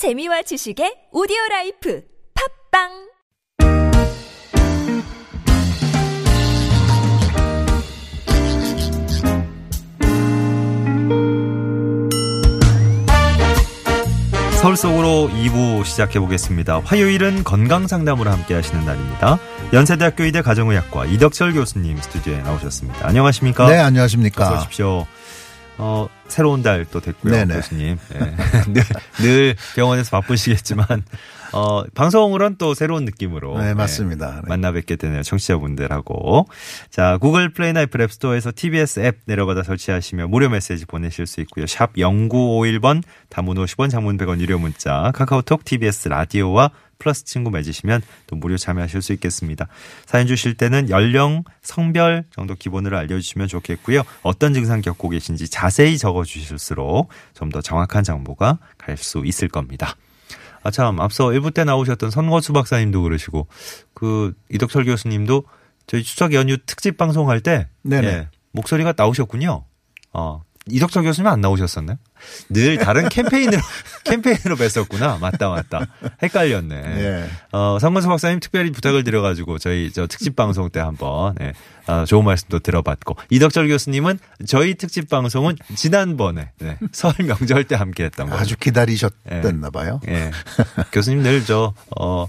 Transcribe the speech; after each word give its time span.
재미와 0.00 0.40
지식의 0.40 1.12
오디오 1.12 1.36
life 1.50 2.02
팟빵 2.72 2.88
서울 14.62 14.76
속으로 14.78 15.28
2부 15.34 15.84
시작해 15.84 16.18
보겠습니다. 16.18 16.80
화요일은 16.80 17.44
건강 17.44 17.86
상담으로 17.86 18.30
함께 18.30 18.54
하시는 18.54 18.82
날입니다. 18.86 19.38
연세대학교 19.74 20.24
의대 20.24 20.40
가정의학과 20.40 21.04
이덕철 21.04 21.52
교수님 21.52 21.98
스튜디오에 21.98 22.38
나오셨습니다. 22.38 23.06
안녕하십니까? 23.06 23.68
네, 23.68 23.74
어서 23.74 23.84
안녕하십니까. 23.84 24.60
오십시오. 24.60 25.06
어, 25.76 26.08
새로운 26.30 26.62
달 26.62 26.80
또 26.90 27.00
됐고요. 27.00 27.32
네네. 27.32 27.54
교수님. 27.54 27.98
예. 28.14 28.18
늘, 28.72 28.82
늘 29.20 29.56
병원에서 29.76 30.10
바쁘시겠지만, 30.20 30.86
어, 31.52 31.84
방송으로는 31.94 32.56
또 32.58 32.74
새로운 32.74 33.04
느낌으로. 33.04 33.58
네, 33.60 33.70
예, 33.70 33.74
맞습니다. 33.74 34.36
네. 34.36 34.48
만나 34.48 34.72
뵙게 34.72 34.96
되네요. 34.96 35.22
청취자분들하고. 35.22 36.46
자, 36.90 37.18
구글 37.18 37.52
플레이나 37.52 37.82
애플 37.82 38.00
앱스토어에서 38.02 38.52
TBS 38.54 39.00
앱 39.00 39.18
내려받아 39.26 39.62
설치하시면 39.62 40.30
무료 40.30 40.48
메시지 40.48 40.86
보내실 40.86 41.26
수 41.26 41.40
있고요. 41.42 41.66
샵 41.66 41.94
0951번 41.94 43.02
단문 43.28 43.56
50원 43.56 43.90
장문 43.90 44.16
100원 44.16 44.40
유료 44.40 44.58
문자 44.58 45.10
카카오톡 45.14 45.64
TBS 45.64 46.08
라디오와 46.08 46.70
플러스 47.00 47.24
친구 47.24 47.50
맺으시면 47.50 48.02
또 48.28 48.36
무료 48.36 48.56
참여하실 48.56 49.02
수 49.02 49.12
있겠습니다. 49.14 49.66
사연 50.06 50.26
주실 50.28 50.54
때는 50.54 50.90
연령, 50.90 51.42
성별 51.62 52.24
정도 52.30 52.54
기본으로 52.54 52.96
알려주시면 52.98 53.48
좋겠고요. 53.48 54.02
어떤 54.22 54.54
증상 54.54 54.82
겪고 54.82 55.08
계신지 55.08 55.48
자세히 55.48 55.98
적어 55.98 56.19
주실수록 56.24 57.10
좀 57.34 57.50
더 57.50 57.60
정확한 57.60 58.04
정보가 58.04 58.58
갈 58.78 58.96
수 58.96 59.22
있을 59.24 59.48
겁니다. 59.48 59.96
아, 60.62 60.70
참, 60.70 61.00
앞서 61.00 61.26
1부 61.28 61.54
때 61.54 61.64
나오셨던 61.64 62.10
선거수 62.10 62.52
박사님도 62.52 63.02
그러시고, 63.02 63.46
그, 63.94 64.34
이덕철 64.50 64.84
교수님도 64.84 65.44
저희 65.86 66.02
추석 66.02 66.34
연휴 66.34 66.58
특집 66.66 66.96
방송할 66.98 67.40
때, 67.40 67.68
네네. 67.82 68.06
예, 68.06 68.28
목소리가 68.52 68.92
나오셨군요. 68.96 69.64
어, 70.12 70.42
이덕철 70.66 71.02
교수님 71.04 71.26
안 71.26 71.40
나오셨었나요? 71.40 71.96
늘 72.50 72.76
다른 72.76 73.08
캠페인으로, 73.08 73.60
캠페인으로 74.04 74.56
뵀었구나. 74.56 75.18
맞다, 75.18 75.48
맞다. 75.48 75.86
헷갈렸네. 76.22 76.76
예. 76.76 77.30
어, 77.52 77.78
선건수 77.80 78.08
박사님 78.08 78.40
특별히 78.40 78.70
부탁을 78.70 79.02
드려가지고 79.02 79.58
저희 79.58 79.90
저 79.90 80.06
특집 80.06 80.36
방송 80.36 80.68
때 80.68 80.78
한번 80.80 81.34
예, 81.40 81.54
어, 81.86 82.04
좋은 82.04 82.24
말씀도 82.24 82.58
들어봤고 82.58 83.16
이덕철 83.30 83.68
교수님은 83.68 84.18
저희 84.46 84.74
특집 84.74 85.08
방송은 85.08 85.56
지난번에 85.74 86.50
네, 86.58 86.76
설 86.92 87.14
명절 87.18 87.64
때 87.64 87.74
함께했던 87.74 88.28
거죠. 88.28 88.38
아주 88.40 88.56
기다리셨댔나 88.58 89.70
봐요. 89.70 90.00
예. 90.08 90.30
교수님 90.92 91.22
늘 91.22 91.44
저, 91.44 91.72
어, 91.98 92.26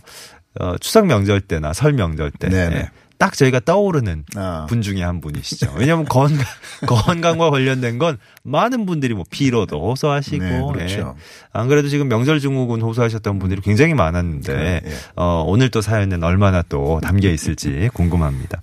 어, 0.59 0.77
추석 0.79 1.05
명절 1.05 1.41
때나 1.41 1.73
설 1.73 1.93
명절 1.93 2.31
때. 2.31 2.49
네네. 2.49 2.75
예, 2.77 2.89
딱 3.21 3.37
저희가 3.37 3.59
떠오르는 3.59 4.25
아. 4.35 4.65
분 4.67 4.81
중에 4.81 5.03
한 5.03 5.21
분이시죠. 5.21 5.75
왜냐하면 5.77 6.05
건강, 6.05 6.43
건강과 6.87 7.51
관련된 7.51 7.99
건 7.99 8.17
많은 8.41 8.87
분들이 8.87 9.13
뭐 9.13 9.23
피로도 9.29 9.79
호소하시고. 9.79 10.43
네, 10.43 10.61
그렇죠. 10.73 11.15
예. 11.15 11.21
안 11.53 11.67
그래도 11.67 11.87
지금 11.87 12.07
명절 12.07 12.39
증후군 12.39 12.81
호소하셨던 12.81 13.37
분들이 13.37 13.61
굉장히 13.61 13.93
많았는데, 13.93 14.53
네, 14.55 14.81
예. 14.83 14.91
어, 15.15 15.43
오늘 15.45 15.69
또 15.69 15.81
사연은 15.81 16.23
얼마나 16.23 16.63
또 16.63 16.99
담겨 17.03 17.29
있을지 17.29 17.91
궁금합니다. 17.93 18.59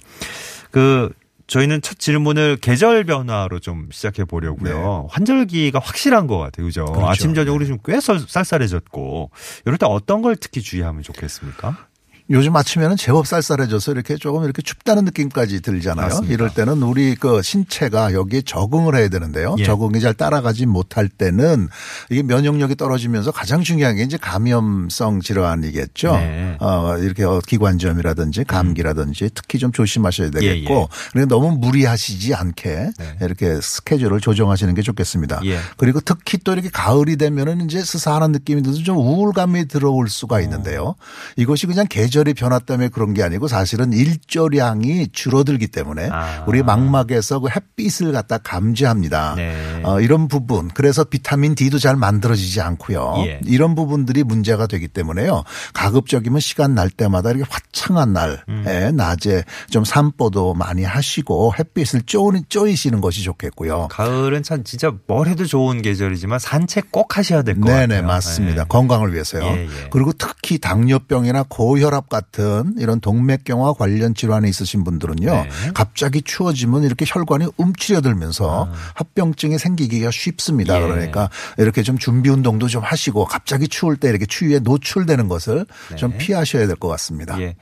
그, 0.73 1.13
저희는 1.47 1.81
첫 1.81 1.99
질문을 2.01 2.57
계절 2.61 3.05
변화로 3.05 3.61
좀 3.61 3.89
시작해 3.93 4.25
보려고요. 4.25 5.07
환절기가 5.11 5.79
확실한 5.79 6.27
것 6.27 6.37
같아요. 6.37 6.67
그죠? 6.67 6.85
네. 6.85 6.93
그렇죠. 6.93 7.07
아침, 7.09 7.33
저녁으로 7.33 7.65
지금 7.65 7.79
꽤 7.85 8.01
쌀- 8.01 8.19
쌀쌀해졌고, 8.19 9.31
이럴 9.65 9.79
때 9.79 9.87
어떤 9.87 10.21
걸 10.21 10.35
특히 10.37 10.61
주의하면 10.61 11.03
좋겠습니까? 11.05 11.87
요즘 12.31 12.55
아침에는 12.55 12.97
제법 12.97 13.27
쌀쌀해져서 13.27 13.93
이렇게 13.93 14.17
조금 14.17 14.45
이렇게 14.45 14.61
춥다는 14.61 15.07
느낌까지 15.07 15.63
들잖아요. 15.63 16.07
맞습니다. 16.09 16.35
이럴 16.35 16.51
때는 16.51 16.83
우리 16.83 17.15
그 17.15 17.41
신체가 17.41 18.13
여기에 18.13 18.43
적응을 18.43 18.95
해야 18.95 19.09
되는데요. 19.09 19.57
예. 19.59 19.65
적응이 19.65 20.01
잘 20.01 20.13
따라가지 20.13 20.67
못할 20.67 21.09
때는 21.09 21.69
이게 22.11 22.23
면역력이 22.23 22.77
떨어지면서 22.77 23.31
가장 23.33 23.63
중요한 23.63 23.97
게 23.97 24.03
이제 24.03 24.19
감염성 24.19 25.21
질환이겠죠. 25.21 26.13
네. 26.13 26.57
어, 26.61 26.99
이렇게 26.99 27.25
어, 27.25 27.41
기관지염이라든지 27.47 28.45
감기라든지 28.45 29.31
특히 29.35 29.59
좀 29.59 29.73
조심하셔야 29.73 30.29
되겠고 30.31 30.89
예, 31.17 31.21
예. 31.21 31.25
너무 31.25 31.53
무리하시지 31.53 32.35
않게 32.35 32.91
네. 32.99 33.17
이렇게 33.23 33.59
스케줄을 33.61 34.21
조정하시는 34.21 34.75
게 34.75 34.83
좋겠습니다. 34.83 35.41
예. 35.47 35.59
그리고 35.79 36.01
특히 36.01 36.37
또 36.45 36.53
이렇게 36.53 36.69
가을이 36.69 37.17
되면은 37.17 37.63
이제 37.65 37.83
스산한 37.83 38.33
느낌이 38.33 38.63
들어서 38.63 38.83
좀 38.83 38.99
우울감이 38.99 39.67
들어올 39.67 40.05
어. 40.05 40.09
수가 40.09 40.43
있는데요. 40.43 40.95
이것이 41.37 41.67
그냥 41.67 41.87
계절 41.89 42.18
의 42.27 42.35
변화 42.35 42.59
때문에 42.59 42.89
그런 42.89 43.15
게 43.15 43.23
아니고 43.23 43.47
사실은 43.49 43.93
일조량이 43.93 45.09
줄어들기 45.13 45.69
때문에 45.69 46.09
아. 46.11 46.45
우리 46.47 46.63
망막에서 46.63 47.41
그 47.41 47.49
햇빛을 47.49 48.13
갖다 48.13 48.39
감지합니다. 48.39 49.35
네. 49.37 49.81
어, 49.85 50.01
이런 50.01 50.27
부분 50.29 50.69
그래서 50.69 51.05
비타민 51.05 51.55
D도 51.55 51.79
잘 51.79 51.97
만들어지지 51.97 52.61
않고요. 52.61 53.15
예. 53.27 53.41
이런 53.45 53.75
부분들이 53.75 54.25
문제가 54.25 54.67
되기 54.67 54.89
때문에요. 54.89 55.45
가급적이면 55.75 56.41
시간 56.41 56.75
날 56.75 56.91
때마다 56.91 57.31
이렇게 57.31 57.45
화창한 57.49 58.13
날에 58.13 58.37
음. 58.49 58.65
낮에 58.97 59.45
좀 59.71 59.85
산보도 59.85 60.55
많이 60.55 60.85
하시고 60.85 61.55
햇빛을 61.59 62.03
쪼이, 62.03 62.43
쪼이시는 62.49 63.01
것이 63.01 63.23
좋겠고요. 63.23 63.89
가을은 63.91 64.43
참 64.43 64.65
진짜 64.65 64.93
뭘 65.07 65.29
해도 65.29 65.45
좋은 65.47 65.83
계절이지만 65.83 66.39
산책 66.39 66.91
꼭 66.91 67.17
하셔야 67.17 67.43
될 67.43 67.61
것 67.61 67.69
같아요. 67.69 67.87
네네 67.87 68.03
맞습니다. 68.03 68.63
예. 68.63 68.67
건강을 68.69 69.13
위해서요. 69.13 69.43
예, 69.45 69.63
예. 69.65 69.69
그리고 69.91 70.13
특히 70.13 70.59
당뇨병이나 70.59 71.45
고혈압 71.49 72.08
같은 72.09 72.75
이런 72.79 73.01
동맥경화 73.01 73.75
관련 73.75 74.15
질환이 74.15 74.49
있으신 74.49 74.85
분들은요. 74.85 75.31
네. 75.31 75.49
갑자기 75.75 76.23
추워지면 76.23 76.85
이렇게 76.85 77.05
혈관이 77.07 77.47
움츠려들면서 77.57 78.69
합병증이 78.95 79.59
생기기가 79.59 80.11
쉽습니다. 80.11 80.75
아. 80.75 80.79
예. 80.79 80.83
그러니까 80.83 81.31
이렇게 81.59 81.83
좀 81.83 81.99
준비 81.99 82.31
운동도 82.31 82.69
좀 82.69 82.83
하시고 82.83 83.25
갑자기 83.27 83.69
추울 83.69 83.97
때 83.97 84.09
이렇게 84.09 84.27
추위에 84.27 84.59
노출되는 84.61 85.29
것을 85.29 85.67
좀 85.97 86.17
피하셔야 86.19 86.67
될 86.67 86.77
것 86.79 86.89
같습니다. 86.89 87.37
네. 87.37 87.43
예. 87.43 87.57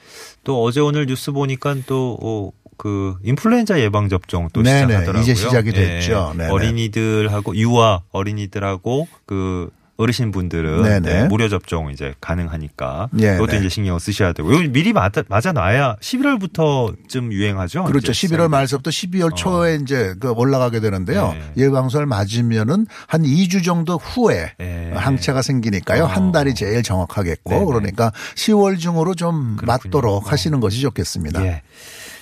또 0.45 0.63
어제 0.63 0.81
오늘 0.81 1.07
뉴스 1.07 1.33
보니까 1.33 1.75
또, 1.87 2.19
어, 2.23 2.51
그 2.77 3.17
인플루엔자 3.25 3.81
예방 3.81 4.11
접종 4.11 4.49
또 4.53 4.63
네네. 4.63 4.81
시작하더라고요. 4.87 5.23
이제 5.23 5.35
시작이 5.35 5.73
됐죠. 5.73 6.35
예. 6.39 6.45
어린이들하고 6.45 7.57
유아 7.57 8.03
어린이들하고 8.13 9.09
그 9.25 9.71
어르신 9.97 10.31
분들은 10.31 10.83
네네. 10.83 11.01
네, 11.01 11.29
무료 11.29 11.49
접종 11.49 11.91
이제 11.91 12.15
가능하니까 12.21 13.09
예, 13.19 13.33
그것도 13.33 13.53
네. 13.53 13.59
이제 13.59 13.69
신경 13.69 13.99
쓰셔야 13.99 14.33
되고 14.33 14.53
이거 14.53 14.71
미리 14.71 14.93
맞아, 14.93 15.23
맞아 15.29 15.53
놔야 15.53 15.97
11월부터쯤 16.01 17.33
유행하죠. 17.33 17.85
그렇죠. 17.85 18.13
이제 18.13 18.29
11월 18.29 18.49
말서부터 18.49 18.91
12월 18.91 19.35
초에 19.35 19.79
이제 19.83 20.15
그 20.21 20.31
올라가게 20.33 20.81
되는데요. 20.81 21.25
어. 21.25 21.35
네. 21.35 21.65
예방설 21.65 22.07
맞으면은 22.07 22.87
한 23.07 23.23
2주 23.23 23.65
정도 23.65 23.97
후에 23.97 24.53
네. 24.59 24.93
항체가 24.95 25.43
생기니까요. 25.43 26.05
어. 26.05 26.07
한 26.07 26.33
달이 26.33 26.55
제일 26.55 26.83
정확하겠고 26.83 27.51
네네. 27.51 27.65
그러니까 27.65 28.13
10월 28.35 28.79
중으로 28.79 29.15
좀 29.15 29.57
그렇군요. 29.57 29.67
맞도록 29.67 30.27
어. 30.27 30.31
하시는 30.31 30.61
것이 30.61 30.81
좋겠습니다. 30.81 31.45
예. 31.45 31.63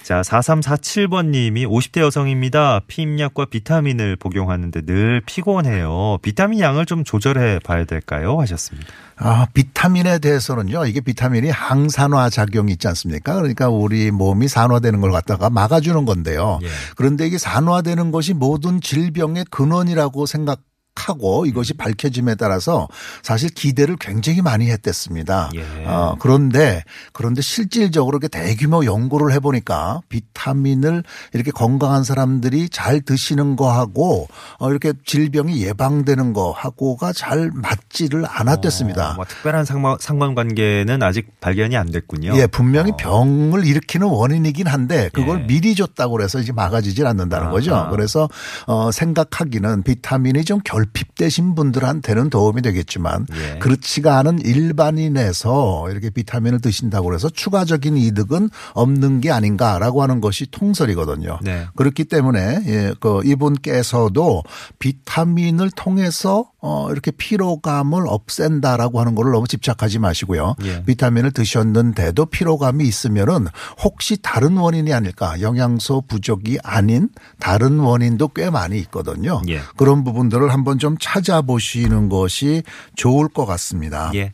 자, 0.04 0.20
4347번님이 0.20 1.66
50대 1.66 2.00
여성입니다. 2.00 2.82
피임약과 2.88 3.46
비타민을 3.46 4.16
복용하는데 4.16 4.82
늘 4.82 5.22
피곤해요. 5.24 6.18
비타민 6.20 6.60
양을 6.60 6.84
좀 6.84 7.04
조절해 7.04 7.60
봐야 7.60 7.86
될까요? 7.86 8.38
하셨습니다. 8.38 8.92
아, 9.16 9.46
비타민에 9.54 10.18
대해서는요. 10.18 10.84
이게 10.84 11.00
비타민이 11.00 11.48
항산화 11.48 12.28
작용이 12.28 12.72
있지 12.72 12.86
않습니까? 12.88 13.36
그러니까 13.36 13.70
우리 13.70 14.10
몸이 14.10 14.46
산화되는 14.46 15.00
걸 15.00 15.10
갖다가 15.10 15.48
막아주는 15.48 16.04
건데요. 16.04 16.58
예. 16.62 16.68
그런데 16.96 17.26
이게 17.26 17.38
산화되는 17.38 18.10
것이 18.10 18.34
모든 18.34 18.82
질병의 18.82 19.46
근원이라고 19.50 20.26
생각 20.26 20.60
하고 20.96 21.44
이것이 21.46 21.74
밝혀짐에 21.74 22.36
따라서 22.36 22.88
사실 23.22 23.50
기대를 23.50 23.96
굉장히 24.00 24.42
많이 24.42 24.70
했댔습니다. 24.70 25.50
예. 25.54 25.84
어, 25.86 26.16
그런데 26.18 26.82
그런데 27.12 27.42
실질적으로 27.42 28.16
이렇게 28.16 28.28
대규모 28.28 28.84
연구를 28.84 29.32
해보니까 29.34 30.00
비타민을 30.08 31.02
이렇게 31.32 31.50
건강한 31.50 32.04
사람들이 32.04 32.68
잘 32.68 33.00
드시는 33.00 33.56
거하고 33.56 34.28
어, 34.58 34.70
이렇게 34.70 34.92
질병이 35.04 35.62
예방되는 35.62 36.32
거하고가 36.32 37.12
잘 37.12 37.50
맞지를 37.52 38.24
않았댔습니다. 38.28 39.12
어, 39.12 39.14
뭐 39.14 39.24
특별한 39.24 39.64
상관, 39.64 39.96
상관관계는 40.00 41.02
아직 41.02 41.40
발견이 41.40 41.76
안 41.76 41.90
됐군요. 41.90 42.36
예, 42.36 42.46
분명히 42.46 42.92
어. 42.92 42.96
병을 42.96 43.66
일으키는 43.66 44.06
원인이긴 44.06 44.66
한데 44.68 45.10
그걸 45.12 45.42
예. 45.42 45.46
미리 45.46 45.74
줬다고 45.74 46.12
그래서 46.12 46.38
이제 46.38 46.52
막아지질 46.52 47.06
않는다는 47.06 47.46
아하. 47.46 47.52
거죠. 47.52 47.88
그래서 47.90 48.28
어 48.66 48.90
생각하기는 48.92 49.82
비타민이 49.82 50.44
좀 50.44 50.60
결 50.64 50.83
결핍되신 50.84 51.54
분들한테는 51.54 52.30
도움이 52.30 52.62
되겠지만 52.62 53.26
예. 53.34 53.58
그렇지가 53.58 54.18
않은 54.18 54.40
일반인에서 54.40 55.90
이렇게 55.90 56.10
비타민을 56.10 56.60
드신다고 56.60 57.14
해서 57.14 57.28
추가적인 57.28 57.96
이득은 57.96 58.50
없는 58.74 59.20
게 59.20 59.30
아닌가라고 59.30 60.02
하는 60.02 60.20
것이 60.20 60.50
통설이거든요. 60.50 61.38
네. 61.42 61.66
그렇기 61.76 62.04
때문에 62.04 62.62
예, 62.66 62.94
그 63.00 63.20
이분께서도 63.24 64.42
비타민을 64.78 65.70
통해서 65.70 66.46
어 66.60 66.90
이렇게 66.90 67.10
피로감을 67.10 68.04
없앤다라고 68.06 68.98
하는 69.00 69.14
거를 69.14 69.32
너무 69.32 69.46
집착하지 69.46 69.98
마시고요. 69.98 70.56
예. 70.64 70.82
비타민을 70.84 71.32
드셨는데도 71.32 72.26
피로감이 72.26 72.84
있으면은 72.84 73.46
혹시 73.82 74.16
다른 74.22 74.56
원인이 74.56 74.92
아닐까? 74.92 75.40
영양소 75.40 76.02
부족이 76.02 76.58
아닌 76.62 77.10
다른 77.38 77.78
원인도 77.78 78.28
꽤 78.28 78.50
많이 78.50 78.78
있거든요. 78.78 79.42
예. 79.48 79.60
그런 79.76 80.04
부분들을 80.04 80.52
한번 80.52 80.73
좀 80.78 80.96
찾아보시는 81.00 82.08
것이 82.08 82.62
좋을 82.96 83.28
것 83.28 83.46
같습니다. 83.46 84.10
예. 84.14 84.32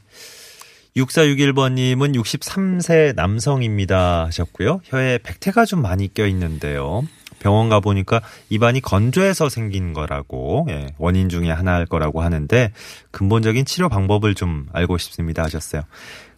6461번님은 0.97 2.15
63세 2.21 3.15
남성입니다 3.15 4.27
하셨고요. 4.27 4.81
혀에 4.85 5.19
백태가 5.23 5.65
좀 5.65 5.83
많이 5.83 6.13
껴 6.13 6.27
있는데요. 6.27 7.03
병원 7.39 7.69
가 7.69 7.81
보니까 7.81 8.21
입안이 8.51 8.81
건조해서 8.81 9.49
생긴 9.49 9.93
거라고 9.95 10.67
예, 10.69 10.89
원인 10.99 11.29
중에 11.29 11.51
하나일 11.51 11.87
거라고 11.87 12.23
하는데 12.23 12.73
근본적인 13.11 13.65
치료 13.65 13.89
방법을 13.89 14.35
좀 14.35 14.67
알고 14.73 14.99
싶습니다 14.99 15.43
하셨어요. 15.43 15.83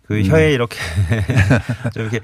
그 0.06 0.18
음. 0.18 0.24
혀에 0.24 0.52
이렇게 0.52 0.78
좀 1.92 2.02
이렇게 2.02 2.20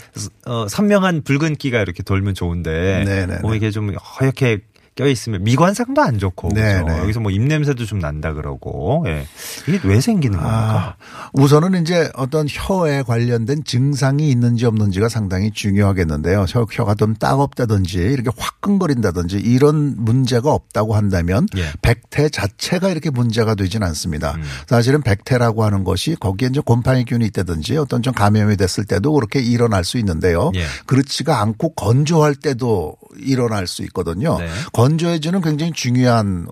어, 0.46 0.68
선명한 0.68 1.22
붉은 1.22 1.56
끼가 1.56 1.80
이렇게 1.80 2.02
돌면 2.02 2.34
좋은데 2.34 3.04
네네네. 3.04 3.38
뭐 3.40 3.54
이게 3.54 3.70
좀 3.70 3.94
허옇게 3.94 4.60
껴 4.98 5.06
있으면 5.06 5.44
미관상도 5.44 6.02
안 6.02 6.18
좋고 6.18 6.48
그죠? 6.48 6.60
네네. 6.60 6.98
여기서 6.98 7.20
뭐 7.20 7.30
입냄새도 7.30 7.84
좀 7.86 8.00
난다 8.00 8.32
그러고 8.32 9.04
예. 9.06 9.28
이게 9.68 9.78
왜 9.84 10.00
생기는 10.00 10.36
겁니까? 10.36 10.96
아, 10.98 11.30
우선은 11.34 11.80
이제 11.80 12.10
어떤 12.14 12.48
혀에 12.50 13.02
관련된 13.04 13.62
증상이 13.62 14.28
있는지 14.28 14.66
없는지가 14.66 15.08
상당히 15.08 15.52
중요하겠는데요. 15.52 16.46
혀, 16.48 16.66
혀가 16.68 16.96
좀 16.96 17.14
따갑다든지 17.14 17.96
이렇게 17.96 18.30
화끈거린다든지 18.36 19.36
이런 19.36 19.94
문제가 19.98 20.52
없다고 20.52 20.96
한다면 20.96 21.46
예. 21.56 21.70
백태 21.80 22.28
자체가 22.28 22.88
이렇게 22.88 23.10
문제가 23.10 23.54
되진 23.54 23.84
않습니다. 23.84 24.34
음. 24.34 24.42
사실은 24.66 25.02
백태라고 25.02 25.62
하는 25.62 25.84
것이 25.84 26.16
거기에 26.18 26.48
이제 26.48 26.60
곰팡이균이 26.60 27.24
있다든지 27.26 27.76
어떤 27.76 28.02
좀 28.02 28.12
감염이 28.12 28.56
됐을 28.56 28.84
때도 28.84 29.12
그렇게 29.12 29.38
일어날 29.38 29.84
수 29.84 29.96
있는데요. 29.98 30.50
예. 30.56 30.64
그렇지가 30.86 31.40
않고 31.40 31.74
건조할 31.74 32.34
때도 32.34 32.96
일어날 33.18 33.68
수 33.68 33.82
있거든요. 33.84 34.38
네. 34.38 34.48
건조해지는 34.88 35.42
굉장히 35.42 35.72
중요한 35.72 36.46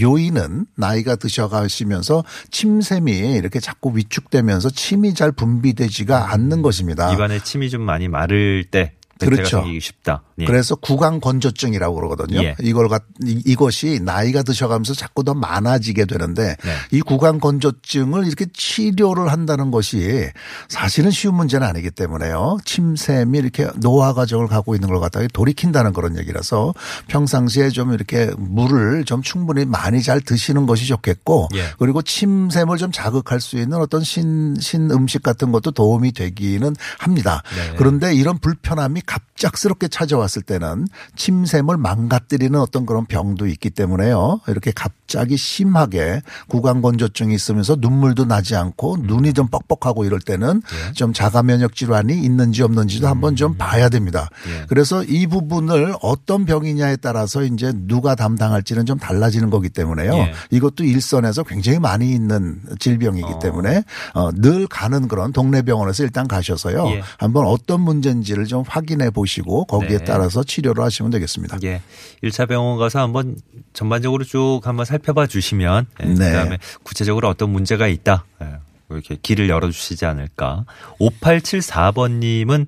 요인은 0.00 0.66
나이가 0.76 1.16
드셔가시면서 1.16 2.22
침샘이 2.50 3.12
이렇게 3.12 3.60
자꾸 3.60 3.96
위축되면서 3.96 4.68
침이 4.70 5.14
잘 5.14 5.32
분비되지가 5.32 6.32
않는 6.32 6.60
것입니다. 6.60 7.10
입안에 7.12 7.42
침이 7.42 7.70
좀 7.70 7.82
많이 7.82 8.08
마를 8.08 8.64
때 8.70 8.97
그렇죠. 9.26 9.58
생기기 9.58 9.80
쉽다. 9.80 10.22
예. 10.38 10.44
그래서 10.44 10.74
구강 10.76 11.20
건조증이라고 11.20 11.94
그러거든요. 11.96 12.42
예. 12.42 12.54
이걸 12.60 12.88
갖 12.88 13.02
이- 13.24 13.42
이것이 13.46 14.00
나이가 14.02 14.42
드셔가면서 14.42 14.94
자꾸 14.94 15.24
더 15.24 15.34
많아지게 15.34 16.04
되는데 16.04 16.56
네. 16.64 16.72
이 16.92 17.00
구강 17.00 17.40
건조증을 17.40 18.26
이렇게 18.26 18.46
치료를 18.52 19.30
한다는 19.32 19.70
것이 19.70 20.28
사실은 20.68 21.10
쉬운 21.10 21.34
문제는 21.34 21.66
아니기 21.66 21.90
때문에요. 21.90 22.58
침샘이 22.64 23.38
이렇게 23.38 23.68
노화 23.76 24.12
과정을 24.14 24.46
가고 24.46 24.74
있는 24.74 24.88
걸 24.88 25.00
갖다가 25.00 25.26
돌이킨다는 25.32 25.92
그런 25.92 26.18
얘기라서 26.18 26.74
평상시에 27.08 27.70
좀 27.70 27.92
이렇게 27.92 28.30
물을 28.38 29.04
좀 29.04 29.22
충분히 29.22 29.64
많이 29.64 30.02
잘 30.02 30.20
드시는 30.20 30.66
것이 30.66 30.86
좋겠고 30.86 31.48
예. 31.54 31.64
그리고 31.78 32.02
침샘을 32.02 32.76
좀 32.78 32.92
자극할 32.92 33.40
수 33.40 33.56
있는 33.58 33.78
어떤 33.78 34.02
신, 34.02 34.54
신 34.60 34.90
음식 34.90 35.22
같은 35.22 35.52
것도 35.52 35.70
도움이 35.72 36.12
되기는 36.12 36.74
합니다. 36.98 37.42
네. 37.56 37.74
그런데 37.76 38.14
이런 38.14 38.38
불편함이 38.38 39.02
갑작스럽게 39.08 39.88
찾아왔을 39.88 40.42
때는 40.42 40.86
침샘을 41.16 41.78
망가뜨리는 41.78 42.58
어떤 42.60 42.84
그런 42.84 43.06
병도 43.06 43.46
있기 43.46 43.70
때문에요. 43.70 44.40
이렇게 44.48 44.70
갑자기 44.70 45.38
심하게 45.38 46.20
구강 46.48 46.82
건조증이 46.82 47.34
있으면서 47.34 47.76
눈물도 47.80 48.26
나지 48.26 48.54
않고 48.54 48.98
눈이 49.00 49.32
좀 49.32 49.48
뻑뻑하고 49.48 50.04
이럴 50.04 50.20
때는 50.20 50.60
예. 50.88 50.92
좀 50.92 51.14
자가 51.14 51.42
면역 51.42 51.74
질환이 51.74 52.22
있는지 52.22 52.62
없는지도 52.62 53.08
한번 53.08 53.34
좀 53.34 53.56
봐야 53.56 53.88
됩니다. 53.88 54.28
예. 54.46 54.66
그래서 54.68 55.02
이 55.02 55.26
부분을 55.26 55.94
어떤 56.02 56.44
병이냐에 56.44 56.96
따라서 56.96 57.42
이제 57.42 57.72
누가 57.74 58.14
담당할지는 58.14 58.84
좀 58.84 58.98
달라지는 58.98 59.48
거기 59.48 59.70
때문에요. 59.70 60.12
예. 60.12 60.32
이것도 60.50 60.84
일선에서 60.84 61.44
굉장히 61.44 61.78
많이 61.78 62.12
있는 62.12 62.60
질병이기 62.78 63.32
어. 63.32 63.38
때문에 63.38 63.82
어, 64.12 64.30
늘 64.34 64.66
가는 64.66 65.08
그런 65.08 65.32
동네 65.32 65.62
병원에서 65.62 66.02
일단 66.02 66.28
가셔서요. 66.28 66.86
예. 66.88 67.02
한번 67.16 67.46
어떤 67.46 67.80
문제인지를 67.80 68.44
좀 68.44 68.64
확인 68.68 68.97
해 69.02 69.10
보시고 69.10 69.64
거기에 69.66 69.98
네. 69.98 70.04
따라서 70.04 70.42
치료를 70.42 70.82
하시면 70.84 71.10
되겠습니다. 71.10 71.58
예. 71.64 71.82
1차 72.22 72.48
병원 72.48 72.78
가서 72.78 73.00
한번 73.00 73.36
전반적으로 73.72 74.24
쭉 74.24 74.60
한번 74.64 74.84
살펴봐 74.84 75.26
주시면 75.26 75.86
예, 76.02 76.04
네. 76.06 76.14
그다음에 76.14 76.58
구체적으로 76.82 77.28
어떤 77.28 77.50
문제가 77.50 77.86
있다. 77.86 78.24
예, 78.42 78.56
이렇게 78.90 79.16
길을 79.20 79.48
열어 79.48 79.70
주시지 79.70 80.04
않을까. 80.06 80.64
5874번 81.00 82.18
님은 82.18 82.66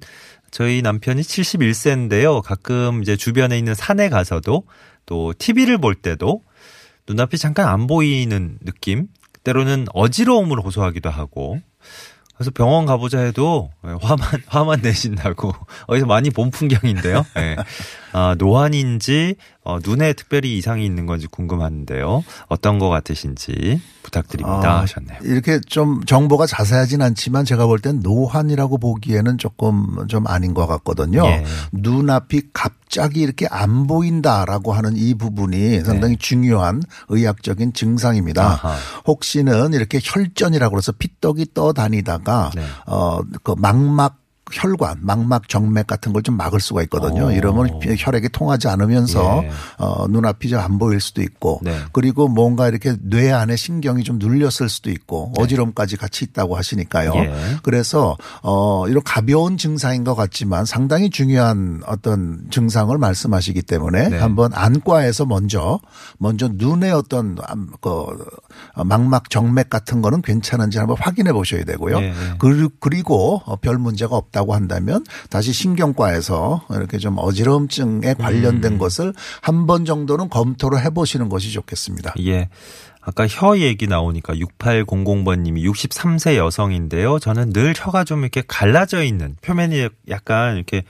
저희 0.50 0.82
남편이 0.82 1.22
71세인데요. 1.22 2.42
가끔 2.42 3.02
이제 3.02 3.16
주변에 3.16 3.56
있는 3.56 3.74
산에 3.74 4.08
가서도 4.08 4.64
또 5.06 5.34
TV를 5.38 5.78
볼 5.78 5.94
때도 5.94 6.42
눈앞이 7.08 7.38
잠깐 7.38 7.68
안 7.68 7.86
보이는 7.86 8.58
느낌, 8.64 9.08
때로는 9.42 9.86
어지러움을 9.94 10.60
호소하기도 10.60 11.08
하고 11.10 11.60
그래서 12.40 12.52
병원 12.52 12.87
가보자 12.87 13.19
해도 13.20 13.70
예, 13.87 13.90
화만 14.00 14.26
화만 14.48 14.81
내신다고 14.81 15.52
어디서 15.88 16.06
많이 16.06 16.31
본 16.31 16.50
풍경인데요. 16.50 17.26
예. 17.37 17.56
아, 18.14 18.34
노안인지 18.38 19.34
어, 19.62 19.78
눈에 19.84 20.14
특별히 20.14 20.56
이상이 20.56 20.87
있는 20.87 21.04
건지 21.04 21.26
궁금한데요. 21.26 22.25
어떤 22.48 22.78
거 22.78 22.88
같으신지 22.88 23.78
부탁드립니다 24.02 24.78
아, 24.78 24.81
하셨네요. 24.81 25.19
이렇게 25.22 25.60
좀 25.60 26.02
정보가 26.06 26.46
자세하진 26.46 27.02
않지만 27.02 27.44
제가 27.44 27.66
볼 27.66 27.81
땐 27.81 28.00
노환이라고 28.02 28.78
보기에는 28.78 29.37
조금 29.37 30.08
좀 30.08 30.26
아닌 30.26 30.54
것 30.54 30.66
같거든요. 30.66 31.26
예. 31.26 31.44
눈앞이 31.72 32.44
갑 32.54 32.72
자기 32.90 33.20
이렇게 33.20 33.46
안 33.48 33.87
보인다라고 33.87 34.72
하는 34.72 34.96
이 34.96 35.14
부분이 35.14 35.81
상당히 35.84 36.16
중요한 36.16 36.82
의학적인 37.08 37.72
증상입니다. 37.72 38.42
네. 38.42 38.48
아하. 38.48 38.76
혹시는 39.06 39.72
이렇게 39.72 40.00
혈전이라고 40.02 40.76
해서 40.76 40.92
피떡이 40.92 41.54
떠다니다가 41.54 42.50
네. 42.54 42.62
어그 42.87 43.54
망막 43.56 44.19
혈관, 44.52 44.99
망막 45.02 45.49
정맥 45.49 45.87
같은 45.87 46.12
걸 46.12 46.20
좀 46.23 46.37
막을 46.37 46.61
수가 46.61 46.82
있거든요. 46.82 47.26
오. 47.26 47.31
이러면 47.31 47.81
혈액이 47.99 48.29
통하지 48.29 48.69
않으면서 48.69 49.43
예. 49.44 49.50
어, 49.79 50.06
눈앞이 50.08 50.49
좀안 50.50 50.79
보일 50.79 51.00
수도 51.00 51.23
있고 51.23 51.61
네. 51.62 51.79
그리고 51.93 52.29
뭔가 52.29 52.69
이렇게 52.69 52.94
뇌 53.00 53.32
안에 53.32 53.56
신경이 53.56 54.05
좀 54.05 54.19
눌렸을 54.19 54.69
수도 54.69 54.91
있고 54.91 55.32
어지럼까지 55.38 55.97
같이 55.97 56.26
있다고 56.26 56.56
하시니까요. 56.56 57.14
네. 57.14 57.20
예. 57.23 57.56
그래서 57.62 58.17
어 58.42 58.87
이런 58.87 59.02
가벼운 59.02 59.57
증상인 59.57 60.04
것 60.04 60.14
같지만 60.14 60.66
상당히 60.66 61.09
중요한 61.09 61.83
어떤 61.87 62.45
증상을 62.50 62.97
말씀하시기 62.99 63.62
때문에 63.62 64.09
네. 64.11 64.19
한번 64.19 64.52
안과에서 64.52 65.25
먼저 65.25 65.80
먼저 66.19 66.49
눈의 66.52 66.92
어떤 66.92 67.37
암- 67.47 67.71
그 67.80 67.90
망막 68.85 69.30
정맥 69.30 69.71
같은 69.71 70.02
거는 70.02 70.23
괜찮은지 70.23 70.78
한번 70.78 70.97
확인해 71.00 71.33
보셔야 71.33 71.64
되고요. 71.64 71.99
예, 72.00 72.04
예. 72.09 72.12
그리- 72.38 72.69
그리고 72.80 73.40
어, 73.47 73.57
별 73.57 73.78
문제가 73.78 74.16
없다 74.16 74.39
고 74.44 74.54
한다면 74.54 75.04
다시 75.28 75.52
신경과에서 75.52 76.66
이렇게 76.70 76.99
좀 76.99 77.16
어지러움증에 77.18 78.14
관련된 78.14 78.73
음. 78.75 78.78
것을 78.78 79.12
한 79.42 79.66
번 79.66 79.85
정도는 79.85 80.28
검토를 80.30 80.82
해보시는 80.85 81.28
것이 81.28 81.52
좋겠습니다. 81.52 82.14
예. 82.26 82.49
아까 83.02 83.26
혀 83.26 83.59
얘기 83.59 83.87
나오니까 83.87 84.35
6800번님이 84.35 85.62
63세 85.70 86.37
여성인데요. 86.37 87.18
저는 87.18 87.52
늘 87.52 87.73
혀가 87.76 88.04
좀 88.04 88.20
이렇게 88.20 88.42
갈라져 88.47 89.02
있는 89.02 89.37
표면이 89.42 89.88
약간 90.09 90.56
이렇게 90.56 90.82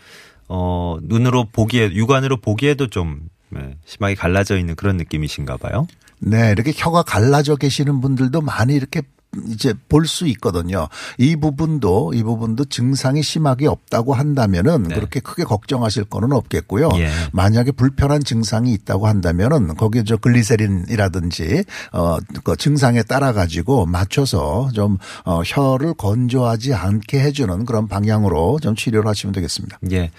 어 0.49 0.99
눈으로 1.03 1.47
보기에 1.53 1.91
육안으로 1.93 2.39
보기에도 2.39 2.89
좀 2.89 3.29
네, 3.51 3.77
심하게 3.85 4.15
갈라져 4.15 4.59
있는 4.59 4.75
그런 4.77 4.97
느낌이신가 4.97 5.57
봐요. 5.57 5.87
네, 6.19 6.51
이렇게 6.53 6.73
혀가 6.75 7.03
갈라져 7.03 7.57
계시는 7.57 8.01
분들도 8.01 8.41
많이 8.41 8.75
이렇게 8.75 9.03
이제 9.49 9.75
볼 9.89 10.07
수 10.07 10.27
있거든요. 10.29 10.89
이 11.19 11.37
부분도 11.37 12.13
이 12.15 12.23
부분도 12.25 12.65
증상이 12.65 13.23
심하게 13.23 13.69
없다고 13.69 14.13
한다면은 14.13 14.85
네. 14.85 14.95
그렇게 14.97 15.21
크게 15.21 15.45
걱정하실 15.45 16.05
거는 16.05 16.33
없겠고요. 16.33 16.89
예. 16.95 17.11
만약에 17.33 17.71
불편한 17.73 18.25
증상이 18.25 18.73
있다고 18.73 19.07
한다면은 19.07 19.77
거기에 19.77 20.03
저 20.05 20.17
글리세린이라든지 20.17 21.65
어그 21.93 22.57
증상에 22.57 23.03
따라 23.05 23.33
가지고 23.33 23.87
맞춰서 23.87 24.69
좀 24.75 24.99
어, 25.25 25.43
혀를 25.45 25.95
건조하지 25.95 26.75
않게 26.75 27.21
해주는 27.21 27.65
그런 27.67 27.87
방향으로 27.87 28.59
좀 28.61 28.75
치료를 28.75 29.09
하시면 29.09 29.33
되겠습니다. 29.33 29.79
예. 29.93 30.11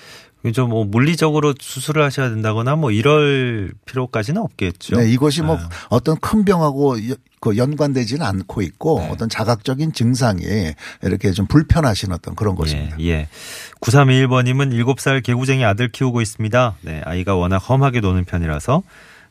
좀뭐 0.53 0.85
물리적으로 0.85 1.53
수술을 1.59 2.01
하셔야 2.03 2.29
된다거나 2.29 2.75
뭐 2.75 2.89
이럴 2.91 3.71
필요까지는 3.85 4.41
없겠죠. 4.41 4.95
네, 4.97 5.11
이것이 5.11 5.43
뭐 5.43 5.59
어떤 5.89 6.17
큰 6.19 6.43
병하고 6.45 6.97
여- 7.09 7.15
그 7.39 7.57
연관되지는 7.57 8.25
않고 8.25 8.61
있고 8.63 8.99
네. 8.99 9.09
어떤 9.09 9.29
자각적인 9.29 9.93
증상이 9.93 10.43
이렇게 11.03 11.31
좀 11.31 11.47
불편하신 11.47 12.11
어떤 12.11 12.35
그런 12.35 12.55
것입니다. 12.55 12.97
예, 12.99 13.05
예. 13.09 13.27
9321번님은 13.81 14.71
7살 14.73 15.23
개구쟁이 15.23 15.65
아들 15.65 15.91
키우고 15.91 16.21
있습니다. 16.21 16.75
네, 16.81 17.01
아이가 17.05 17.35
워낙 17.35 17.57
험하게 17.57 17.99
노는 18.01 18.25
편이라서 18.25 18.83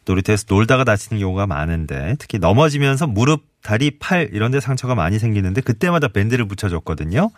놀이터에서 0.05 0.45
놀다가 0.49 0.85
다치는 0.85 1.21
경우가 1.21 1.47
많은데 1.47 2.17
특히 2.19 2.39
넘어지면서 2.39 3.07
무릎, 3.07 3.45
다리, 3.63 3.99
팔 3.99 4.31
이런 4.33 4.51
데 4.51 4.61
상처가 4.61 4.95
많이 4.95 5.19
생기는데 5.19 5.61
그때마다 5.61 6.09
밴드를 6.09 6.47
붙여줬거든요. 6.47 7.31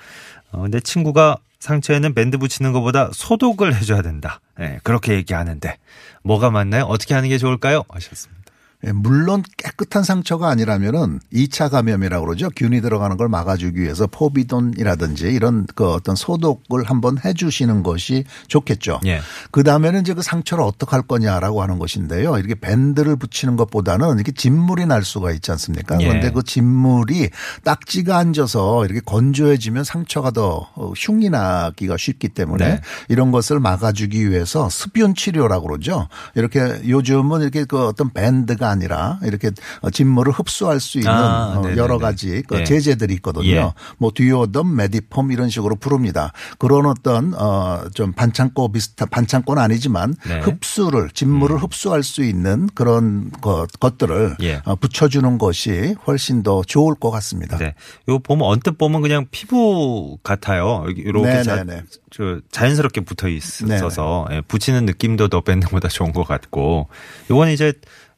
어, 0.52 0.62
근데 0.62 0.80
친구가 0.80 1.38
상처에는 1.58 2.14
밴드 2.14 2.38
붙이는 2.38 2.72
것보다 2.72 3.10
소독을 3.12 3.74
해줘야 3.74 4.02
된다. 4.02 4.40
예, 4.60 4.80
그렇게 4.82 5.14
얘기하는데 5.14 5.78
뭐가 6.22 6.50
맞나요? 6.50 6.84
어떻게 6.84 7.14
하는 7.14 7.28
게 7.28 7.38
좋을까요? 7.38 7.84
하셨습니다. 7.88 8.41
예, 8.84 8.92
물론 8.92 9.42
깨끗한 9.56 10.02
상처가 10.02 10.48
아니라면은 10.48 11.20
2차 11.32 11.70
감염이라고 11.70 12.26
그러죠. 12.26 12.50
균이 12.50 12.80
들어가는 12.80 13.16
걸 13.16 13.28
막아주기 13.28 13.80
위해서 13.80 14.06
포비돈이라든지 14.06 15.26
이런 15.26 15.66
그 15.74 15.88
어떤 15.88 16.16
소독을 16.16 16.84
한번 16.84 17.18
해주시는 17.24 17.82
것이 17.82 18.24
좋겠죠. 18.48 19.00
예. 19.06 19.20
그 19.52 19.62
다음에는 19.62 20.00
이제 20.00 20.14
그 20.14 20.22
상처를 20.22 20.64
어떻게 20.64 20.90
할 20.90 21.02
거냐라고 21.02 21.62
하는 21.62 21.78
것인데요. 21.78 22.38
이렇게 22.38 22.54
밴드를 22.56 23.16
붙이는 23.16 23.56
것보다는 23.56 24.16
이렇게 24.16 24.32
진물이 24.32 24.86
날 24.86 25.04
수가 25.04 25.30
있지 25.32 25.52
않습니까? 25.52 26.00
예. 26.00 26.06
그런데 26.06 26.30
그 26.32 26.42
진물이 26.42 27.30
딱지가 27.62 28.18
앉아서 28.18 28.84
이렇게 28.84 29.00
건조해지면 29.00 29.84
상처가 29.84 30.32
더 30.32 30.68
어, 30.74 30.92
흉이 30.96 31.30
나기가 31.30 31.96
쉽기 31.96 32.30
때문에 32.30 32.68
네. 32.68 32.80
이런 33.08 33.30
것을 33.30 33.60
막아주기 33.60 34.28
위해서 34.28 34.68
습윤 34.68 35.14
치료라고 35.14 35.68
그러죠. 35.68 36.08
이렇게 36.34 36.80
요즘은 36.88 37.42
이렇게 37.42 37.64
그 37.64 37.86
어떤 37.86 38.10
밴드가 38.12 38.71
아니라 38.72 39.18
이렇게 39.22 39.50
어, 39.80 39.90
진물을 39.90 40.32
흡수할 40.32 40.80
수 40.80 40.98
있는 40.98 41.12
아, 41.12 41.60
어. 41.60 41.76
여러 41.76 41.98
가지 41.98 42.42
그 42.46 42.60
예. 42.60 42.64
제제들이 42.64 43.14
있거든요. 43.14 43.46
예. 43.46 43.72
뭐 43.98 44.10
듀오덤, 44.14 44.74
메디폼 44.74 45.30
이런 45.32 45.48
식으로 45.50 45.76
부릅니다. 45.76 46.32
그런 46.58 46.86
어떤 46.86 47.34
어좀 47.34 48.12
반창고 48.12 48.72
비슷한 48.72 49.08
반창고는 49.08 49.62
아니지만 49.62 50.14
네. 50.26 50.36
음. 50.36 50.42
흡수를 50.42 51.10
진물을 51.10 51.62
흡수할 51.62 52.02
수 52.02 52.24
있는 52.24 52.68
그런 52.74 53.30
것, 53.40 53.68
것들을 53.78 54.36
예. 54.42 54.62
어, 54.64 54.74
붙여주는 54.74 55.38
것이 55.38 55.94
훨씬 56.06 56.42
더 56.42 56.62
좋을 56.62 56.94
것 56.94 57.10
같습니다. 57.10 57.58
네. 57.58 57.74
요 58.08 58.18
보면 58.18 58.46
언뜻 58.46 58.78
보면 58.78 59.02
그냥 59.02 59.26
피부 59.30 60.18
같아요. 60.22 60.84
이렇게 60.88 61.28
네, 61.28 61.42
자, 61.42 61.64
네, 61.64 61.76
네. 61.76 61.82
저 62.10 62.40
자연스럽게 62.50 63.02
붙어 63.02 63.28
있어서 63.28 64.26
예, 64.30 64.40
붙이는 64.42 64.84
느낌도 64.84 65.28
더 65.28 65.40
밴드보다 65.40 65.88
좋은 65.88 66.12
것 66.12 66.24
같고 66.24 66.88
요건 67.30 67.48
이제 67.48 67.72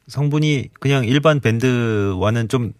성분이 0.07 0.69
그냥 0.79 1.05
일반 1.05 1.39
밴드와는 1.39 2.47
좀 2.47 2.73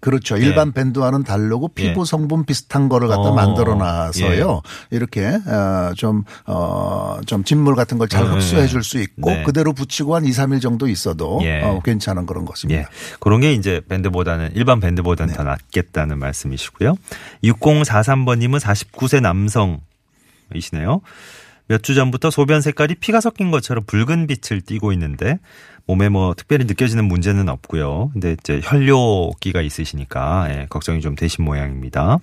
그렇죠. 0.00 0.36
예. 0.36 0.40
일반 0.42 0.72
밴드와는 0.72 1.22
다르고 1.22 1.68
피부 1.68 2.00
예. 2.00 2.04
성분 2.04 2.44
비슷한 2.44 2.88
거를 2.88 3.06
갖다 3.06 3.20
어, 3.22 3.34
만들어 3.36 3.76
놔서요. 3.76 4.62
이렇게 4.90 5.38
어좀어 5.46 7.20
좀 7.24 7.44
진물 7.44 7.76
같은 7.76 7.98
걸잘 7.98 8.24
네. 8.24 8.30
흡수해 8.30 8.66
줄 8.66 8.82
수 8.82 8.98
있고 9.00 9.30
네. 9.30 9.44
그대로 9.44 9.72
붙이고 9.72 10.16
한 10.16 10.24
2, 10.24 10.30
3일 10.30 10.60
정도 10.60 10.88
있어도 10.88 11.38
예. 11.44 11.62
어, 11.62 11.80
괜찮은 11.84 12.26
그런 12.26 12.44
것입니다. 12.44 12.80
예. 12.80 12.86
그런 13.20 13.40
게 13.42 13.52
이제 13.52 13.80
밴드보다는 13.88 14.50
일반 14.56 14.80
밴드보다는 14.80 15.34
네. 15.34 15.36
더 15.36 15.44
낫겠다는 15.44 16.18
말씀이시고요. 16.18 16.96
6043번님은 17.44 18.58
49세 18.58 19.20
남성이시네요. 19.20 21.00
몇 21.72 21.82
주 21.82 21.94
전부터 21.94 22.30
소변 22.30 22.60
색깔이 22.60 22.96
피가 22.96 23.20
섞인 23.22 23.50
것처럼 23.50 23.84
붉은 23.86 24.26
빛을 24.26 24.60
띠고 24.60 24.92
있는데 24.92 25.38
몸에 25.86 26.10
뭐 26.10 26.34
특별히 26.34 26.66
느껴지는 26.66 27.06
문제는 27.06 27.48
없고요. 27.48 28.10
근데 28.12 28.36
이제 28.38 28.60
혈뇨기가 28.62 29.62
있으시니까 29.62 30.48
예, 30.50 30.66
걱정이 30.68 31.00
좀 31.00 31.14
되신 31.16 31.44
모양입니다. 31.44 32.18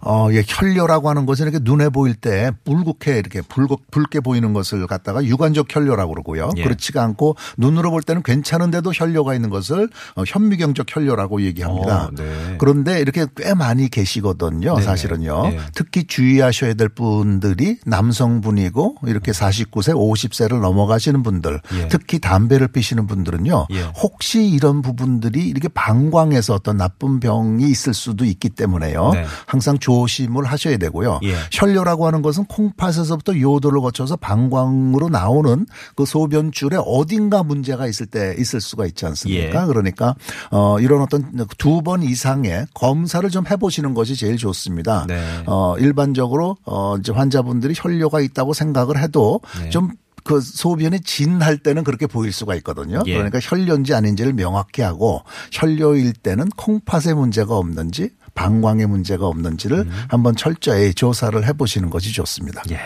어, 0.00 0.28
예, 0.32 0.42
혈뇨라고 0.46 1.08
하는 1.08 1.26
것은 1.26 1.46
이렇게 1.46 1.58
눈에 1.62 1.88
보일 1.88 2.14
때 2.14 2.50
붉게 2.64 3.18
이렇게 3.18 3.42
붉, 3.42 3.68
붉게 3.90 4.20
보이는 4.20 4.52
것을 4.52 4.86
갖다가 4.86 5.24
유관적 5.24 5.66
혈뇨라고 5.68 6.12
그러고요. 6.12 6.50
예. 6.56 6.62
그렇지가 6.62 7.02
않고 7.02 7.36
눈으로 7.56 7.90
볼 7.90 8.02
때는 8.02 8.22
괜찮은데도 8.22 8.92
혈뇨가 8.92 9.34
있는 9.34 9.50
것을 9.50 9.88
어, 10.16 10.22
현미경적 10.26 10.86
혈뇨라고 10.88 11.42
얘기합니다. 11.42 12.06
어, 12.06 12.10
네. 12.16 12.56
그런데 12.58 13.00
이렇게 13.00 13.26
꽤 13.36 13.54
많이 13.54 13.88
계시거든요. 13.88 14.74
네네. 14.74 14.82
사실은요. 14.82 15.42
예. 15.52 15.60
특히 15.74 16.04
주의하셔야 16.04 16.74
될 16.74 16.88
분들이 16.88 17.78
남성분이고 17.86 18.96
이렇게 19.06 19.32
49세, 19.32 19.94
50세를 19.94 20.60
넘어가시는 20.60 21.22
분들, 21.22 21.60
예. 21.74 21.88
특히 21.88 22.18
담배를 22.18 22.68
피시는 22.68 23.06
분들은요. 23.06 23.66
예. 23.72 23.82
혹시 24.02 24.48
이런 24.48 24.82
부분들이 24.82 25.48
이렇게 25.48 25.68
방광에서 25.68 26.54
어떤 26.54 26.76
나쁜 26.76 27.20
병이 27.20 27.64
있을 27.68 27.94
수도 27.94 28.24
있기 28.24 28.50
때문에요. 28.50 29.10
네. 29.12 29.24
항상 29.46 29.69
조심을 29.78 30.44
하셔야 30.44 30.76
되고요. 30.78 31.20
예. 31.24 31.34
혈뇨라고 31.52 32.06
하는 32.06 32.22
것은 32.22 32.44
콩팥에서부터 32.46 33.38
요도를 33.38 33.80
거쳐서 33.80 34.16
방광으로 34.16 35.08
나오는 35.08 35.66
그 35.96 36.04
소변줄에 36.04 36.78
어딘가 36.84 37.42
문제가 37.42 37.86
있을 37.86 38.06
때 38.06 38.34
있을 38.38 38.60
수가 38.60 38.86
있지 38.86 39.06
않습니까? 39.06 39.62
예. 39.62 39.66
그러니까 39.66 40.14
어 40.50 40.78
이런 40.80 41.02
어떤 41.02 41.30
두 41.58 41.80
번 41.82 42.02
이상의 42.02 42.66
검사를 42.74 43.28
좀 43.30 43.46
해보시는 43.46 43.94
것이 43.94 44.14
제일 44.16 44.36
좋습니다. 44.36 45.06
네. 45.08 45.22
어 45.46 45.76
일반적으로 45.78 46.56
어 46.64 46.96
이제 46.98 47.12
환자분들이 47.12 47.74
혈뇨가 47.76 48.20
있다고 48.20 48.52
생각을 48.52 48.98
해도 48.98 49.40
네. 49.62 49.70
좀그 49.70 50.40
소변이 50.42 51.00
진할 51.00 51.56
때는 51.58 51.84
그렇게 51.84 52.06
보일 52.06 52.32
수가 52.32 52.54
있거든요. 52.56 53.02
예. 53.06 53.14
그러니까 53.14 53.38
혈뇨인지 53.40 53.94
아닌지를 53.94 54.34
명확히 54.34 54.82
하고 54.82 55.22
혈뇨일 55.52 56.12
때는 56.14 56.48
콩팥에 56.56 57.14
문제가 57.14 57.56
없는지 57.56 58.10
방광에 58.40 58.86
문제가 58.86 59.26
없는지를 59.26 59.80
음. 59.80 60.04
한번 60.08 60.34
철저히 60.34 60.94
조사를 60.94 61.46
해보시는 61.46 61.90
것이 61.90 62.10
좋습니다. 62.14 62.62
예. 62.70 62.78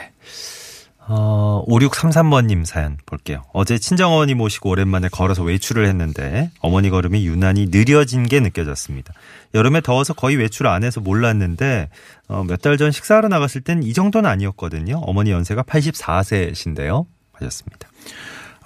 어, 1.06 1.62
5633번님 1.68 2.64
사연 2.64 2.96
볼게요. 3.06 3.42
어제 3.52 3.78
친정어머니 3.78 4.34
모시고 4.34 4.70
오랜만에 4.70 5.08
걸어서 5.08 5.42
외출을 5.44 5.87
했는데 5.87 6.50
어머니 6.61 6.90
걸음이 6.90 7.25
유난히 7.26 7.70
느려진 7.70 8.26
게 8.26 8.40
느껴졌습니다. 8.40 9.12
여름에 9.54 9.80
더워서 9.82 10.12
거의 10.14 10.34
외출 10.37 10.66
안 10.66 10.82
해서 10.82 11.00
몰랐는데 11.00 11.88
어, 12.28 12.42
몇 12.44 12.56
달 12.61 12.76
전 12.78 12.90
식사하러 12.90 13.28
나갔을 13.28 13.61
땐 13.61 13.82
이 13.84 13.92
정도는 13.92 14.28
아니었거든요. 14.28 14.96
어머니 15.04 15.30
연세가 15.30 15.62
84세신데요. 15.62 17.06
하셨습니다. 17.34 17.88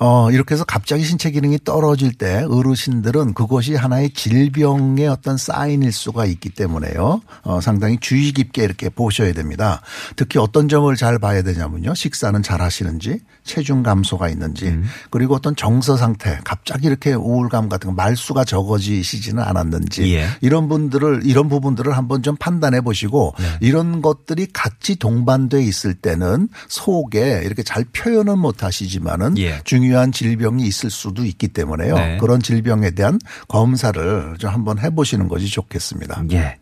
어, 0.00 0.30
이렇게 0.30 0.54
해서 0.54 0.64
갑자기 0.64 1.02
신체 1.02 1.30
기능이 1.30 1.58
떨어질 1.64 2.12
때 2.12 2.44
어르신들은 2.48 3.34
그것이 3.34 3.74
하나의 3.74 4.10
질병의 4.10 5.08
어떤 5.08 5.36
사인일 5.36 5.92
수가 5.92 6.24
있기 6.26 6.50
때문에요. 6.50 7.20
어, 7.42 7.60
상당히 7.60 7.98
주의 8.00 8.32
깊게 8.32 8.62
이렇게 8.62 8.88
보셔야 8.88 9.32
됩니다. 9.32 9.80
특히 10.16 10.38
어떤 10.38 10.68
점을 10.68 10.94
잘 10.94 11.18
봐야 11.18 11.42
되냐면요. 11.42 11.94
식사는 11.94 12.42
잘 12.42 12.62
하시는지, 12.62 13.20
체중 13.42 13.82
감소가 13.82 14.28
있는지, 14.28 14.78
그리고 15.10 15.34
어떤 15.34 15.56
정서 15.56 15.96
상태, 15.96 16.38
갑자기 16.44 16.86
이렇게 16.86 17.14
우울감 17.14 17.68
같은 17.68 17.88
거 17.88 17.94
말수가 17.94 18.44
적어지시지는 18.44 19.42
않았는지, 19.42 20.14
예. 20.14 20.28
이런 20.40 20.68
분들을, 20.68 21.22
이런 21.24 21.48
부분들을 21.48 21.96
한번 21.96 22.22
좀 22.22 22.36
판단해 22.36 22.80
보시고 22.82 23.34
이런 23.60 24.02
것들이 24.02 24.46
같이 24.52 24.96
동반돼 24.96 25.62
있을 25.62 25.94
때는 25.94 26.48
속에 26.68 27.42
이렇게 27.44 27.62
잘 27.62 27.84
표현은 27.84 28.38
못 28.38 28.62
하시지만은 28.62 29.38
예. 29.38 29.60
중요 29.64 29.87
한 29.94 30.12
질병이 30.12 30.64
있을 30.66 30.90
수도 30.90 31.24
있기 31.24 31.48
때문에요. 31.48 31.94
네. 31.94 32.16
그런 32.18 32.40
질병에 32.40 32.90
대한 32.92 33.18
검사를 33.48 34.36
좀 34.38 34.50
한번 34.50 34.78
해보시는 34.78 35.28
것이 35.28 35.48
좋겠습니다. 35.48 36.24
예. 36.32 36.58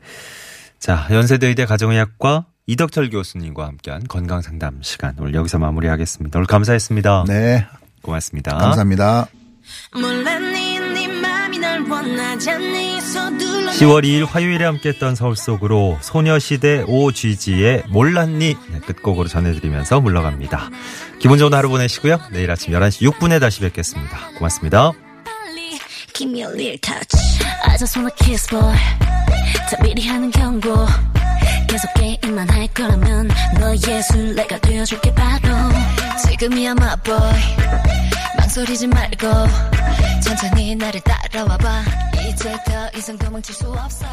자, 0.79 1.07
연세대 1.11 1.47
의대 1.47 1.65
가정의학과 1.67 2.47
이덕철 2.67 3.11
교수님과 3.11 3.67
함께한 3.67 4.05
건강 4.09 4.43
상담 4.43 4.81
시간 4.83 5.15
오늘 5.19 5.35
여기서 5.35 5.59
마무리하겠습니다. 5.59 6.39
오늘 6.39 6.47
감사했습니다. 6.47 7.25
네, 7.29 7.67
고맙습니다. 8.03 8.57
감사합니다. 8.57 9.29
10월 13.79 14.05
2일 14.05 14.27
화요일에 14.27 14.65
함께했던 14.65 15.15
서울 15.15 15.37
속으로 15.37 15.99
소녀시대 16.01 16.85
OGG의 16.87 17.85
몰랐니 17.89 18.57
네, 18.71 18.81
끝곡으로 18.81 19.29
전해드리면서 19.29 20.01
물러갑니다. 20.01 20.71
기분 21.19 21.39
좋은 21.39 21.55
하루 21.55 21.69
보내시고요. 21.69 22.21
내일 22.33 22.51
아침 22.51 22.73
11시 22.75 23.11
6분에 23.13 23.41
다시 23.41 23.61
뵙겠습니다. 23.61 24.31
고맙습니다. 24.39 24.93
Give 26.13 26.33
me 26.33 26.41
a 26.41 26.49
little 26.49 26.79
touch 26.79 27.15
I 27.65 27.77
just 27.77 27.99
wanna 27.99 28.11
kiss 28.17 28.49
boy 28.49 28.75
다 29.71 29.77
미리 29.83 30.07
하는 30.07 30.31
경고 30.31 30.87
계속 31.69 31.93
게임만 31.95 32.49
할 32.49 32.67
거라면 32.69 33.29
너의 33.61 34.03
술래가 34.03 34.59
되어줄게 34.59 35.13
바로 35.15 35.55
지금이야 36.27 36.71
my 36.73 36.97
boy 37.05 37.33
망설이지 38.57 38.87
말고 38.87 39.27
천천히 40.25 40.75
나를 40.77 40.99
따라와봐. 41.03 41.83
이제 42.27 42.57
더 42.65 42.99
이상 42.99 43.19
도망칠 43.19 43.55
수 43.55 43.71
없어 43.71 44.07